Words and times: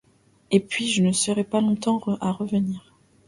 Et 0.49 0.59
puis, 0.59 0.87
je 0.87 1.03
ne 1.03 1.11
serai 1.11 1.43
pas 1.43 1.61
longtemps 1.61 2.01
à 2.21 2.31
revenir. 2.31 2.91